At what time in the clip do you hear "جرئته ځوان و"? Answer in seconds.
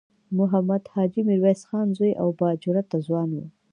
2.63-3.39